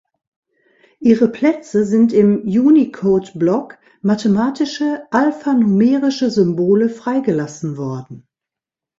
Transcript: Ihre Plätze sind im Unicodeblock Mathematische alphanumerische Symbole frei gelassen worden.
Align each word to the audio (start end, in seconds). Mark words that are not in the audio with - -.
Ihre 0.99 1.27
Plätze 1.27 1.85
sind 1.85 2.11
im 2.11 2.39
Unicodeblock 2.41 3.77
Mathematische 4.01 5.03
alphanumerische 5.11 6.31
Symbole 6.31 6.89
frei 6.89 7.19
gelassen 7.19 7.77
worden. 7.77 8.27